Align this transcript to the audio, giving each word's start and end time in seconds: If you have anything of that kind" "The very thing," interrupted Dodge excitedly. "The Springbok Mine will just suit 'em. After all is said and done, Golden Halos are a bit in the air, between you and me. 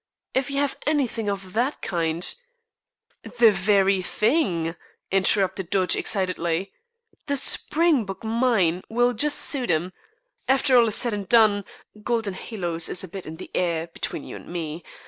If 0.33 0.49
you 0.49 0.57
have 0.57 0.77
anything 0.87 1.29
of 1.29 1.53
that 1.53 1.83
kind" 1.83 2.25
"The 3.39 3.51
very 3.51 4.01
thing," 4.01 4.75
interrupted 5.11 5.69
Dodge 5.69 5.95
excitedly. 5.95 6.71
"The 7.27 7.37
Springbok 7.37 8.23
Mine 8.23 8.81
will 8.89 9.13
just 9.13 9.37
suit 9.37 9.69
'em. 9.69 9.93
After 10.49 10.75
all 10.75 10.87
is 10.87 10.95
said 10.95 11.13
and 11.13 11.29
done, 11.29 11.65
Golden 12.03 12.33
Halos 12.33 12.89
are 12.89 13.05
a 13.05 13.09
bit 13.11 13.27
in 13.27 13.35
the 13.35 13.51
air, 13.53 13.85
between 13.93 14.23
you 14.23 14.35
and 14.37 14.47
me. 14.47 14.83